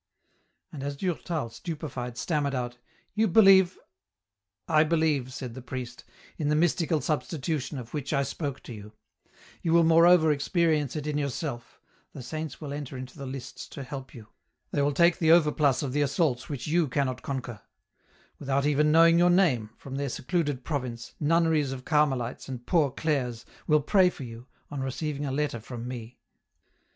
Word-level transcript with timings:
And 0.71 0.81
as 0.81 0.95
Durtal, 0.97 1.51
stupefied, 1.51 2.17
stammered 2.17 2.55
out:" 2.55 2.79
You 3.13 3.27
be 3.27 3.41
lieve 3.41 3.77
—""I 4.67 4.83
believe," 4.83 5.31
said 5.31 5.53
the 5.53 5.61
priest," 5.61 6.05
in 6.39 6.49
the 6.49 6.55
mystical 6.55 7.01
substitution 7.01 7.77
of 7.77 7.93
which 7.93 8.11
I 8.11 8.23
spoke 8.23 8.63
to 8.63 8.73
you; 8.73 8.93
you 9.61 9.73
will 9.73 9.83
moreover 9.83 10.31
experience 10.31 10.95
it 10.95 11.05
in 11.05 11.19
yourself; 11.19 11.79
the 12.13 12.23
saints 12.23 12.59
will 12.59 12.73
enter 12.73 12.97
into 12.97 13.15
the 13.15 13.27
lists 13.27 13.67
to 13.67 13.83
help 13.83 14.15
you; 14.15 14.29
they 14.71 14.81
will 14.81 14.91
take 14.91 15.19
the 15.19 15.29
overplus 15.31 15.83
of 15.83 15.93
the 15.93 16.01
assaults 16.01 16.49
which 16.49 16.65
you 16.65 16.87
cannot 16.87 17.21
conquer; 17.21 17.61
without 18.39 18.65
even 18.65 18.91
knowing 18.91 19.19
your 19.19 19.29
name, 19.29 19.69
from 19.77 19.97
their 19.97 20.09
secluded 20.09 20.63
province, 20.63 21.13
nunneries 21.19 21.71
of 21.71 21.85
Carmelites 21.85 22.49
and 22.49 22.65
Poor 22.65 22.89
Clares 22.89 23.45
will 23.67 23.81
pray 23.83 24.09
for 24.09 24.23
you, 24.23 24.47
on 24.71 24.81
receiving 24.81 25.27
a 25.27 25.31
letter 25.31 25.59
from 25.59 25.87
me." 25.87 26.17